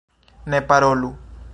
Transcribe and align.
Ne 0.53 0.63
parolu! 0.71 1.15